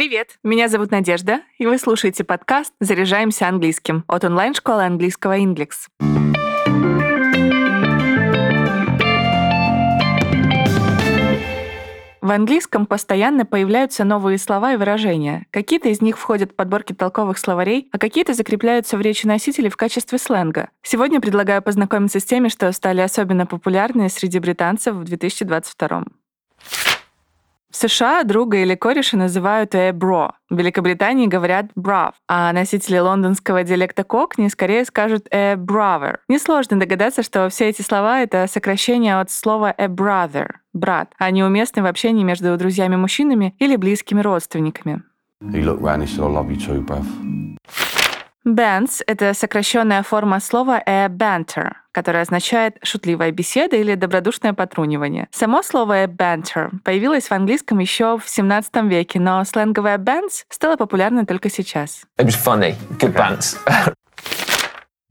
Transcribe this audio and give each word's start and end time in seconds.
Привет, 0.00 0.38
меня 0.42 0.68
зовут 0.68 0.92
Надежда, 0.92 1.42
и 1.58 1.66
вы 1.66 1.76
слушаете 1.76 2.24
подкаст 2.24 2.72
«Заряжаемся 2.80 3.46
английским» 3.46 4.02
от 4.08 4.24
онлайн-школы 4.24 4.82
английского 4.82 5.36
«Индекс». 5.36 5.88
В 12.22 12.30
английском 12.30 12.86
постоянно 12.86 13.44
появляются 13.44 14.04
новые 14.04 14.38
слова 14.38 14.72
и 14.72 14.78
выражения. 14.78 15.44
Какие-то 15.50 15.90
из 15.90 16.00
них 16.00 16.16
входят 16.16 16.52
в 16.52 16.54
подборки 16.54 16.94
толковых 16.94 17.36
словарей, 17.36 17.90
а 17.92 17.98
какие-то 17.98 18.32
закрепляются 18.32 18.96
в 18.96 19.02
речи 19.02 19.26
носителей 19.26 19.68
в 19.68 19.76
качестве 19.76 20.16
сленга. 20.16 20.70
Сегодня 20.80 21.20
предлагаю 21.20 21.60
познакомиться 21.60 22.20
с 22.20 22.24
теми, 22.24 22.48
что 22.48 22.72
стали 22.72 23.02
особенно 23.02 23.44
популярны 23.44 24.08
среди 24.08 24.38
британцев 24.38 24.94
в 24.94 25.04
2022 25.04 26.04
в 27.70 27.76
США 27.76 28.24
друга 28.24 28.58
или 28.58 28.74
кореша 28.74 29.16
называют 29.16 29.74
«э 29.74 29.92
бро». 29.92 30.32
В 30.48 30.58
Великобритании 30.58 31.26
говорят 31.26 31.66
«брав», 31.76 32.14
а 32.28 32.52
носители 32.52 32.98
лондонского 32.98 33.62
диалекта 33.62 34.02
кокни 34.02 34.48
скорее 34.48 34.84
скажут 34.84 35.26
«э 35.30 35.56
бравер». 35.56 36.20
Несложно 36.28 36.80
догадаться, 36.80 37.22
что 37.22 37.48
все 37.48 37.68
эти 37.68 37.82
слова— 37.82 38.20
это 38.22 38.46
сокращение 38.48 39.20
от 39.20 39.30
слова 39.30 39.72
«a 39.76 39.86
brother»— 39.86 40.48
брат, 40.72 41.12
а 41.18 41.30
неуместны 41.30 41.82
в 41.82 41.86
общении 41.86 42.24
между 42.24 42.56
друзьями-мужчинами 42.56 43.54
или 43.58 43.76
близкими 43.76 44.20
родственниками. 44.20 45.02
You 45.42 45.64
look 45.64 45.80
round, 45.80 46.02
he 46.02 46.06
said, 46.06 46.24
I 46.24 46.28
love 46.28 46.50
you 46.50 46.56
too. 46.56 47.39
Bands— 48.46 49.02
это 49.06 49.34
сокращенная 49.34 50.02
форма 50.02 50.40
слова 50.40 50.82
a 50.86 51.08
banter, 51.08 51.72
которое 51.92 52.22
означает 52.22 52.78
шутливая 52.82 53.32
беседа 53.32 53.76
или 53.76 53.94
добродушное 53.94 54.54
потрунивание. 54.54 55.28
Само 55.30 55.62
слово 55.62 56.04
a 56.04 56.06
banter 56.06 56.70
появилось 56.82 57.28
в 57.28 57.32
английском 57.32 57.80
еще 57.80 58.18
в 58.18 58.26
17 58.26 58.84
веке, 58.84 59.20
но 59.20 59.44
сленговое 59.44 59.98
bands 59.98 60.44
стало 60.48 60.76
популярно 60.76 61.26
только 61.26 61.50
сейчас. 61.50 62.04
It 62.18 62.26
was 62.26 62.36
funny. 62.42 62.74
Good 62.98 63.14
bands. 63.14 63.58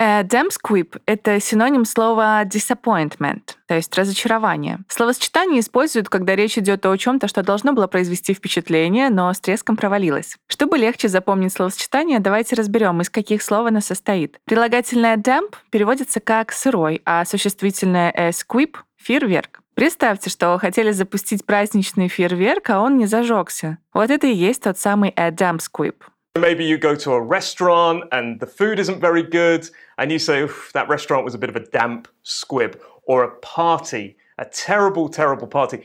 Uh, 0.01 0.23
Damsquip— 0.23 1.01
это 1.05 1.41
синоним 1.41 1.83
слова 1.83 2.45
disappointment, 2.45 3.57
то 3.67 3.75
есть 3.75 3.93
разочарование. 3.97 4.79
Словосочетание 4.87 5.59
используют, 5.59 6.07
когда 6.07 6.37
речь 6.37 6.57
идет 6.57 6.85
о 6.85 6.95
чем-то, 6.95 7.27
что 7.27 7.43
должно 7.43 7.73
было 7.73 7.87
произвести 7.87 8.33
впечатление, 8.33 9.09
но 9.09 9.33
с 9.33 9.41
треском 9.41 9.75
провалилось. 9.75 10.37
Чтобы 10.47 10.77
легче 10.77 11.09
запомнить 11.09 11.51
словосочетание, 11.51 12.19
давайте 12.19 12.55
разберем, 12.55 13.01
из 13.01 13.09
каких 13.09 13.41
слов 13.41 13.67
оно 13.67 13.81
состоит. 13.81 14.39
Прилагательное 14.45 15.17
damp 15.17 15.53
переводится 15.69 16.21
как 16.21 16.53
«сырой», 16.53 17.01
а 17.03 17.25
существительное 17.25 18.09
a 18.11 18.29
squib— 18.29 18.77
«фейерверк». 18.95 19.59
Представьте, 19.73 20.29
что 20.29 20.57
хотели 20.59 20.91
запустить 20.91 21.45
праздничный 21.45 22.07
фейерверк, 22.07 22.69
а 22.69 22.79
он 22.79 22.97
не 22.97 23.05
зажегся. 23.05 23.79
Вот 23.93 24.09
это 24.11 24.27
и 24.27 24.33
есть 24.33 24.63
тот 24.63 24.79
самый 24.79 25.13
a 25.17 25.29
damp 25.29 25.59
squib. 25.59 25.95
Maybe 26.39 26.63
you 26.63 26.77
go 26.77 26.95
to 26.95 27.11
a 27.11 27.21
restaurant 27.21 28.05
and 28.11 28.39
the 28.39 28.47
food 28.47 28.79
isn't 28.79 29.01
very 29.01 29.23
good, 29.23 29.69
and 29.97 30.09
you 30.11 30.19
say, 30.19 30.47
that 30.73 30.87
restaurant 30.87 31.25
was 31.25 31.35
a 31.35 31.37
bit 31.37 31.49
of 31.49 31.57
a 31.57 31.65
damp 31.77 32.07
squib. 32.23 32.79
Or 33.03 33.23
a 33.23 33.31
party, 33.41 34.15
a 34.37 34.45
terrible, 34.45 35.09
terrible 35.09 35.47
party. 35.47 35.83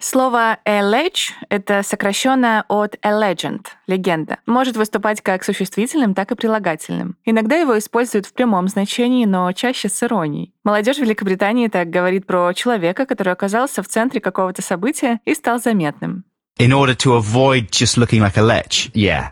Слово 0.00 0.58
allege— 0.64 1.32
это 1.50 1.82
сокращенное 1.82 2.64
от 2.68 2.96
a 3.02 3.10
legend— 3.10 3.66
легенда. 3.88 4.38
Может 4.46 4.76
выступать 4.76 5.20
как 5.20 5.42
существительным, 5.42 6.14
так 6.14 6.30
и 6.30 6.36
прилагательным. 6.36 7.16
Иногда 7.24 7.56
его 7.56 7.76
используют 7.76 8.26
в 8.26 8.32
прямом 8.32 8.68
значении, 8.68 9.24
но 9.24 9.50
чаще 9.52 9.88
с 9.88 10.02
иронией. 10.02 10.54
Молодежь 10.62 10.98
Великобритании 10.98 11.66
так 11.66 11.90
говорит 11.90 12.26
про 12.26 12.52
человека, 12.54 13.06
который 13.06 13.32
оказался 13.32 13.82
в 13.82 13.88
центре 13.88 14.20
какого-то 14.20 14.62
события 14.62 15.20
и 15.24 15.34
стал 15.34 15.58
заметным 15.58 16.24
in 16.58 16.72
order 16.72 16.94
to 16.94 17.14
avoid 17.14 17.70
just 17.70 17.96
looking 17.96 18.20
like 18.20 18.36
a 18.36 18.42
lech. 18.42 18.90
Yeah. 18.94 19.30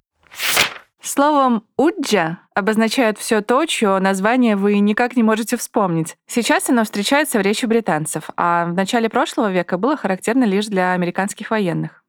Словом 1.02 1.62
«уджа» 1.77 2.41
обозначает 2.55 3.16
все 3.18 3.41
то, 3.41 3.64
чье 3.66 3.98
название 4.00 4.56
вы 4.56 4.80
никак 4.80 5.14
не 5.14 5.22
можете 5.22 5.56
вспомнить. 5.56 6.16
Сейчас 6.27 6.68
оно 6.68 6.83
встречается 6.83 7.39
в 7.39 7.42
речи 7.42 7.64
британцев, 7.64 8.30
а 8.36 8.67
в 8.67 8.73
начале 8.73 9.08
прошлого 9.08 9.52
века 9.52 9.78
было 9.78 9.96
характерно 9.96 10.45
лишь 10.45 10.67
для 10.67 10.95
американских 10.95 11.52
военных. 11.52 12.02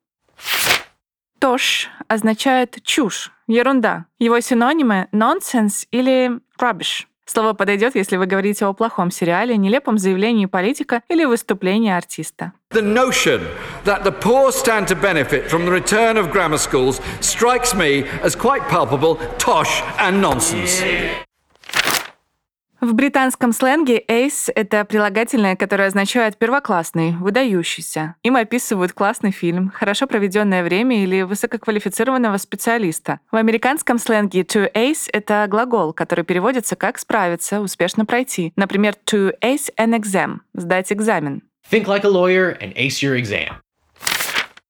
Тош 1.40 1.90
означает 2.08 2.80
чушь, 2.84 3.32
ерунда. 3.46 4.06
Его 4.18 4.40
синонимы— 4.40 5.08
nonsense 5.12 5.86
или 5.92 6.40
rubbish. 6.60 7.06
Слово 7.28 7.54
подойдет, 7.54 7.96
если 7.96 8.16
вы 8.16 8.26
говорите 8.26 8.66
о 8.66 8.74
плохом 8.74 9.12
сериале, 9.12 9.58
нелепом 9.58 9.98
заявлении 9.98 10.46
политика 10.46 11.04
или 11.10 11.26
выступлении 11.26 11.92
артиста. 11.92 12.54
The 12.72 12.82
notion 12.82 13.42
that 13.86 14.04
the 14.04 14.12
poor 14.12 14.52
stand 14.52 14.88
to 14.88 14.96
benefit 14.96 15.50
from 15.50 15.66
the 15.66 15.72
return 15.72 16.18
of 16.18 16.32
grammar 16.32 16.58
schools 16.58 17.02
strikes 17.20 17.74
me 17.74 18.06
as 18.24 18.36
quite 18.36 18.68
palpable 18.70 19.18
tosh 19.38 19.84
and 20.00 20.22
nonsense. 20.22 20.82
В 22.80 22.94
британском 22.94 23.54
сленге 23.54 24.00
ace— 24.08 24.52
это 24.56 24.86
прилагательное, 24.86 25.56
которое 25.56 25.88
означает 25.88 26.38
первоклассный, 26.38 27.14
выдающийся. 27.14 28.16
Им 28.22 28.36
описывают 28.36 28.94
классный 28.94 29.32
фильм, 29.32 29.72
хорошо 29.74 30.06
проведенное 30.06 30.64
время 30.64 31.04
или 31.04 31.24
высококвалифицированного 31.24 32.38
специалиста. 32.38 33.20
В 33.32 33.36
американском 33.36 33.98
сленге 33.98 34.42
to 34.42 34.72
ace— 34.74 35.10
это 35.12 35.48
глагол, 35.50 35.92
который 35.92 36.24
переводится 36.24 36.76
как 36.76 37.00
«справиться», 37.00 37.62
«успешно 37.62 38.06
пройти». 38.06 38.54
Например, 38.56 38.94
to 39.08 39.34
ace 39.42 39.74
an 39.78 40.00
exam— 40.00 40.42
«сдать 40.54 40.94
экзамен». 40.94 41.42
Think 41.72 41.88
like 41.88 42.06
a 42.06 42.10
lawyer 42.10 42.56
and 42.62 42.74
ace 42.76 43.02
your 43.02 43.16
exam. 43.20 43.56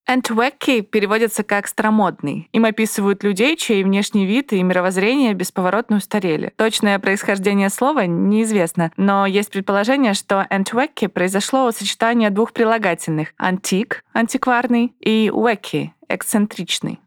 Антвекки 0.08 0.80
переводится 0.80 1.44
как 1.44 1.68
«старомодный». 1.68 2.48
Им 2.54 2.64
описывают 2.64 3.24
людей, 3.24 3.58
чей 3.58 3.84
внешний 3.84 4.26
вид 4.26 4.54
и 4.54 4.64
мировоззрение 4.64 5.34
бесповоротно 5.34 5.98
устарели. 5.98 6.54
Точное 6.56 6.98
происхождение 6.98 7.70
слова 7.70 8.06
неизвестно, 8.06 8.94
но 8.96 9.26
есть 9.26 9.52
предположение, 9.52 10.14
что 10.14 10.48
антвекки 10.50 11.08
произошло 11.08 11.68
от 11.68 11.76
сочетания 11.76 12.30
двух 12.30 12.54
прилагательных 12.54 13.34
«антик»— 13.38 14.06
антикварный 14.14 14.96
и 15.02 15.30
«векки»— 15.36 15.94
эксцентричный. 16.08 17.00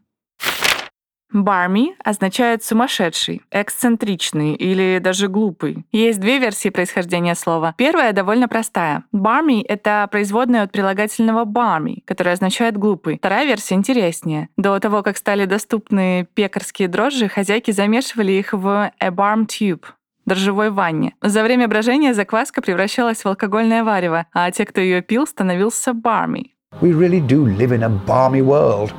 Барми 1.31 1.95
означает 2.03 2.63
сумасшедший, 2.63 3.41
эксцентричный 3.51 4.53
или 4.55 4.99
даже 4.99 5.27
глупый. 5.27 5.85
Есть 5.91 6.19
две 6.19 6.39
версии 6.39 6.69
происхождения 6.69 7.35
слова. 7.35 7.73
Первая 7.77 8.13
довольно 8.13 8.47
простая. 8.47 9.03
Барми— 9.11 9.61
это 9.67 10.07
производная 10.11 10.63
от 10.63 10.71
прилагательного 10.71 11.45
барми, 11.45 12.03
которое 12.05 12.33
означает 12.33 12.77
глупый. 12.77 13.17
Вторая 13.17 13.45
версия 13.45 13.75
интереснее. 13.75 14.49
До 14.57 14.79
того, 14.79 15.03
как 15.03 15.17
стали 15.17 15.45
доступны 15.45 16.27
пекарские 16.33 16.87
дрожжи, 16.87 17.27
хозяйки 17.27 17.71
замешивали 17.71 18.33
их 18.33 18.53
в 18.53 18.91
a 18.99 19.09
barm 19.09 19.47
tube, 19.47 19.83
дрожжевой 20.25 20.69
ванне. 20.69 21.13
За 21.21 21.43
время 21.43 21.67
брожения 21.67 22.13
закваска 22.13 22.61
превращалась 22.61 23.23
в 23.23 23.27
алкогольное 23.27 23.83
варево, 23.83 24.25
а 24.33 24.51
те, 24.51 24.65
кто 24.65 24.81
ее 24.81 25.01
пил, 25.01 25.25
становился 25.25 25.93
барми. 25.93 26.55
We 26.81 26.93
really 26.93 27.19
do 27.19 27.45
live 27.45 27.71
in 27.71 27.83
a 27.83 27.89
balmy 27.89 28.41
world. 28.41 28.93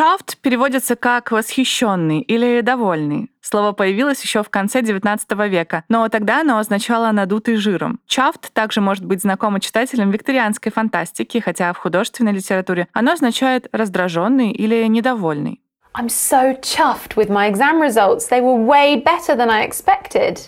Chuffed 0.00 0.38
переводится 0.40 0.96
как 0.96 1.30
«восхищенный» 1.30 2.22
или 2.22 2.62
«довольный». 2.62 3.30
Слово 3.42 3.72
появилось 3.72 4.22
еще 4.22 4.42
в 4.42 4.48
конце 4.48 4.80
XIX 4.80 5.46
века, 5.46 5.84
но 5.90 6.08
тогда 6.08 6.40
оно 6.40 6.56
означало 6.56 7.12
«надутый 7.12 7.56
жиром». 7.56 8.00
Chuffed 8.08 8.46
также 8.54 8.80
может 8.80 9.04
быть 9.04 9.20
знакомо 9.20 9.60
читателям 9.60 10.10
викторианской 10.10 10.72
фантастики, 10.72 11.38
хотя 11.38 11.74
в 11.74 11.76
художественной 11.76 12.32
литературе 12.32 12.88
оно 12.94 13.12
означает 13.12 13.68
«раздраженный» 13.72 14.52
или 14.52 14.86
«недовольный». 14.86 15.60
I'm 15.92 16.08
so 16.08 16.58
chuffed 16.62 17.16
with 17.16 17.28
my 17.28 17.52
exam 17.52 17.82
results. 17.82 18.30
They 18.30 18.40
were 18.40 18.56
way 18.56 18.96
better 18.96 19.36
than 19.36 19.50
I 19.50 19.68
expected. 19.68 20.38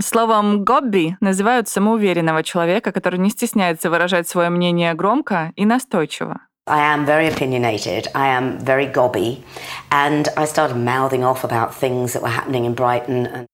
Словом 0.00 0.64
«гобби» 0.64 1.18
называют 1.20 1.68
самоуверенного 1.68 2.42
человека, 2.42 2.92
который 2.92 3.18
не 3.18 3.28
стесняется 3.28 3.90
выражать 3.90 4.26
свое 4.26 4.48
мнение 4.48 4.94
громко 4.94 5.52
и 5.56 5.66
настойчиво. 5.66 6.40
I 6.68 6.80
am 6.80 7.06
very 7.06 7.28
opinionated, 7.28 8.08
I 8.12 8.26
am 8.26 8.58
very 8.58 8.86
gobby, 8.86 9.44
and 9.92 10.28
I 10.36 10.46
started 10.46 10.76
mouthing 10.76 11.22
off 11.22 11.44
about 11.44 11.72
things 11.72 12.12
that 12.12 12.22
were 12.22 12.28
happening 12.28 12.64
in 12.64 12.74
Brighton. 12.74 13.26
And... 13.26 13.46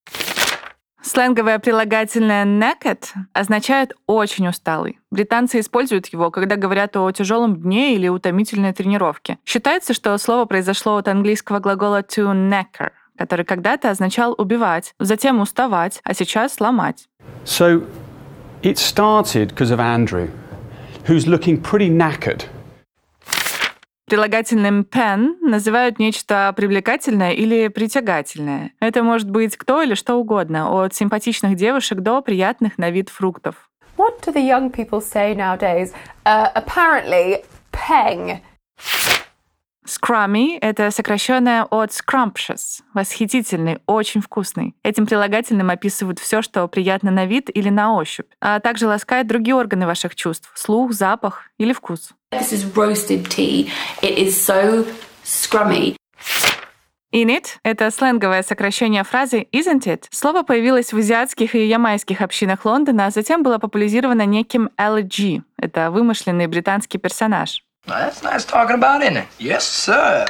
Сленговое 1.03 1.59
прилагательное 1.59 2.43
naked 2.43 3.05
означает 3.33 3.93
«очень 4.07 4.47
усталый». 4.47 4.97
Британцы 5.11 5.59
используют 5.59 6.07
его, 6.07 6.31
когда 6.31 6.55
говорят 6.55 6.97
о 6.97 7.11
тяжелом 7.11 7.57
дне 7.61 7.93
или 7.93 8.07
утомительной 8.07 8.73
тренировке. 8.73 9.37
Считается, 9.45 9.93
что 9.93 10.17
слово 10.17 10.45
произошло 10.45 10.97
от 10.97 11.07
английского 11.07 11.59
глагола 11.59 12.01
to 12.01 12.33
knacker, 12.33 12.89
который 13.15 13.45
когда-то 13.45 13.91
означал 13.91 14.33
убивать, 14.35 14.95
затем 14.97 15.39
уставать, 15.39 16.01
а 16.03 16.15
сейчас 16.15 16.55
сломать. 16.55 17.07
So 17.45 17.85
it 18.63 18.79
started 18.79 19.49
because 19.49 19.69
of 19.69 19.79
Andrew, 19.79 20.31
who's 21.05 21.27
looking 21.27 21.61
pretty 21.61 21.89
knackered. 21.89 22.45
Прилагательным 24.13 24.83
pen 24.83 25.37
называют 25.41 25.97
нечто 25.97 26.53
привлекательное 26.55 27.31
или 27.31 27.67
притягательное. 27.67 28.71
Это 28.79 29.01
может 29.01 29.27
быть 29.31 29.57
кто 29.57 29.81
или 29.81 29.95
что 29.95 30.17
угодно, 30.17 30.83
от 30.83 30.93
симпатичных 30.93 31.55
девушек 31.55 32.01
до 32.01 32.21
приятных 32.21 32.77
на 32.77 32.91
вид 32.91 33.09
фруктов. 33.09 33.71
What 33.97 34.23
do 34.23 34.31
the 34.31 34.47
young 34.47 34.71
people 34.71 35.01
say 35.01 35.35
nowadays? 35.35 35.93
Uh, 36.25 36.53
apparently, 36.53 37.43
peng 37.71 38.39
Scrummy— 39.85 40.57
это 40.61 40.91
сокращенное 40.91 41.63
от 41.63 41.89
scrumptious— 41.89 42.81
восхитительный, 42.93 43.79
очень 43.85 44.21
вкусный. 44.21 44.75
Этим 44.83 45.05
прилагательным 45.05 45.69
описывают 45.69 46.19
все, 46.19 46.41
что 46.41 46.67
приятно 46.67 47.11
на 47.11 47.25
вид 47.25 47.49
или 47.53 47.69
на 47.69 47.95
ощупь, 47.95 48.29
а 48.39 48.59
также 48.59 48.87
ласкает 48.87 49.27
другие 49.27 49.55
органы 49.55 49.85
ваших 49.85 50.15
чувств— 50.15 50.51
слух, 50.55 50.93
запах 50.93 51.49
или 51.57 51.73
вкус. 51.73 52.11
This 52.39 52.51
is 52.51 52.65
roasted 52.75 53.29
tea. 53.29 53.71
It 54.01 54.17
is 54.17 54.39
so 54.39 54.85
scrummy. 55.23 55.95
In 57.11 57.29
it— 57.29 57.59
это 57.63 57.91
сленговое 57.91 58.41
сокращение 58.41 59.03
фразы 59.03 59.47
isn't 59.51 59.85
it. 59.85 60.05
Слово 60.09 60.41
появилось 60.41 60.91
в 60.93 60.97
азиатских 60.97 61.53
и 61.53 61.67
ямайских 61.67 62.21
общинах 62.21 62.65
Лондона, 62.65 63.05
а 63.05 63.11
затем 63.11 63.43
было 63.43 63.59
популяризировано 63.59 64.25
неким 64.25 64.71
LG. 64.79 65.43
Это 65.57 65.91
вымышленный 65.91 66.47
британский 66.47 66.97
персонаж. 66.97 67.63
That's 67.85 68.23
nice 68.23 68.45
talking 68.45 68.79
about, 68.79 69.03
isn't 69.03 69.17
it? 69.17 69.27
Yes, 69.37 69.61
sir. 69.61 70.25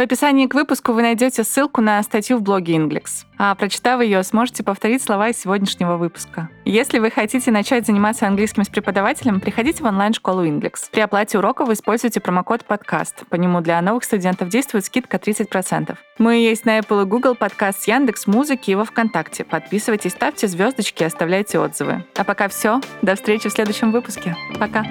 В 0.00 0.02
описании 0.02 0.46
к 0.46 0.54
выпуску 0.54 0.94
вы 0.94 1.02
найдете 1.02 1.44
ссылку 1.44 1.82
на 1.82 2.02
статью 2.02 2.38
в 2.38 2.42
блоге 2.42 2.74
Inglix. 2.74 3.26
А 3.36 3.54
прочитав 3.54 4.00
ее, 4.00 4.22
сможете 4.22 4.62
повторить 4.62 5.02
слова 5.02 5.28
из 5.28 5.36
сегодняшнего 5.38 5.98
выпуска. 5.98 6.48
Если 6.64 6.98
вы 7.00 7.10
хотите 7.10 7.50
начать 7.50 7.84
заниматься 7.84 8.26
английским 8.26 8.64
с 8.64 8.70
преподавателем, 8.70 9.40
приходите 9.40 9.82
в 9.82 9.86
онлайн-школу 9.86 10.46
Inglix. 10.46 10.88
При 10.90 11.00
оплате 11.00 11.36
уроков 11.36 11.68
вы 11.68 11.74
используйте 11.74 12.18
промокод 12.18 12.64
подкаст. 12.64 13.26
По 13.28 13.34
нему 13.34 13.60
для 13.60 13.78
новых 13.82 14.04
студентов 14.04 14.48
действует 14.48 14.86
скидка 14.86 15.18
30%. 15.18 15.94
Мы 16.16 16.36
есть 16.36 16.64
на 16.64 16.78
Apple 16.78 17.02
и 17.02 17.04
Google, 17.04 17.34
подкаст 17.34 17.86
Яндекс, 17.86 18.26
Музыки 18.26 18.70
и 18.70 18.74
во 18.76 18.86
Вконтакте. 18.86 19.44
Подписывайтесь, 19.44 20.12
ставьте 20.12 20.48
звездочки 20.48 21.02
и 21.02 21.06
оставляйте 21.06 21.58
отзывы. 21.58 22.06
А 22.16 22.24
пока 22.24 22.48
все. 22.48 22.80
До 23.02 23.16
встречи 23.16 23.50
в 23.50 23.52
следующем 23.52 23.92
выпуске. 23.92 24.34
Пока. 24.58 24.82